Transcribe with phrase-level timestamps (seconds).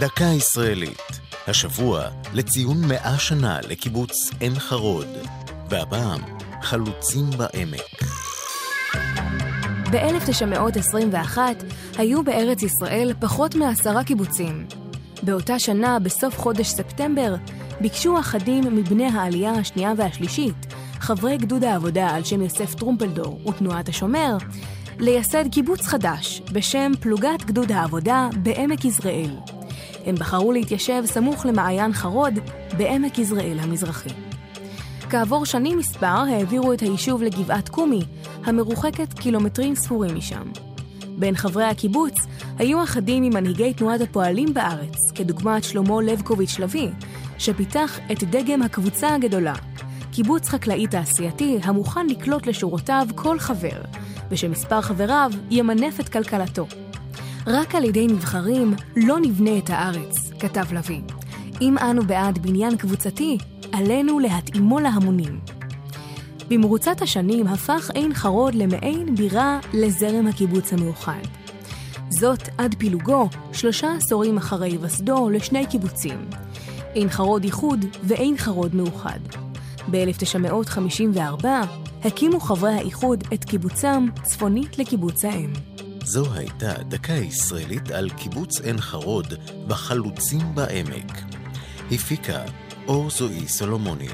[0.00, 2.02] דקה ישראלית, השבוע
[2.34, 5.06] לציון מאה שנה לקיבוץ עין חרוד,
[5.70, 6.20] והפעם
[6.62, 8.02] חלוצים בעמק.
[9.92, 11.38] ב-1921
[11.96, 14.66] היו בארץ ישראל פחות מעשרה קיבוצים.
[15.22, 17.34] באותה שנה, בסוף חודש ספטמבר,
[17.80, 20.66] ביקשו אחדים מבני העלייה השנייה והשלישית,
[21.00, 24.36] חברי גדוד העבודה על שם יוסף טרומפלדור ותנועת השומר,
[24.98, 29.57] לייסד קיבוץ חדש בשם פלוגת גדוד העבודה בעמק יזרעאל.
[30.06, 32.34] הם בחרו להתיישב סמוך למעיין חרוד
[32.76, 34.10] בעמק יזרעאל המזרחי.
[35.10, 38.00] כעבור שנים מספר העבירו את היישוב לגבעת קומי,
[38.44, 40.42] המרוחקת קילומטרים ספורים משם.
[41.18, 42.14] בין חברי הקיבוץ
[42.58, 46.88] היו אחדים ממנהיגי תנועת הפועלים בארץ, כדוגמת שלמה לבקוביץ' לביא,
[47.38, 49.54] שפיתח את דגם הקבוצה הגדולה,
[50.12, 53.80] קיבוץ חקלאי תעשייתי המוכן לקלוט לשורותיו כל חבר,
[54.30, 56.66] ושמספר חבריו ימנף את כלכלתו.
[57.46, 61.00] רק על ידי נבחרים לא נבנה את הארץ, כתב לביא.
[61.60, 63.38] אם אנו בעד בניין קבוצתי,
[63.72, 65.40] עלינו להתאימו להמונים.
[66.48, 71.22] במרוצת השנים הפך עין חרוד למעין בירה לזרם הקיבוץ המאוחד.
[72.10, 76.30] זאת עד פילוגו, שלושה עשורים אחרי היווסדו, לשני קיבוצים.
[76.94, 79.18] עין חרוד איחוד ועין חרוד מאוחד.
[79.90, 81.46] ב-1954
[82.04, 85.52] הקימו חברי האיחוד את קיבוצם צפונית לקיבוץ האם.
[86.08, 89.34] זו הייתה דקה ישראלית על קיבוץ עין חרוד
[89.66, 91.12] בחלוצים בעמק.
[91.90, 92.44] הפיקה
[92.86, 94.08] אור זועי סולומוני,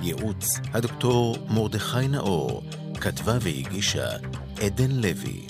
[0.00, 2.62] ייעוץ הדוקטור מרדכי נאור,
[3.00, 4.08] כתבה והגישה
[4.62, 5.46] עדן לוי.